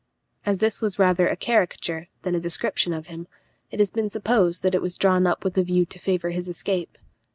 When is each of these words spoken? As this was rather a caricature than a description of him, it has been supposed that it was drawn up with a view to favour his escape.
As 0.47 0.57
this 0.57 0.81
was 0.81 0.97
rather 0.97 1.27
a 1.27 1.35
caricature 1.35 2.07
than 2.23 2.33
a 2.33 2.39
description 2.39 2.91
of 2.91 3.05
him, 3.05 3.27
it 3.69 3.77
has 3.77 3.91
been 3.91 4.09
supposed 4.09 4.63
that 4.63 4.73
it 4.73 4.81
was 4.81 4.97
drawn 4.97 5.27
up 5.27 5.43
with 5.43 5.59
a 5.59 5.63
view 5.63 5.85
to 5.85 5.99
favour 5.99 6.31
his 6.31 6.49
escape. 6.49 6.97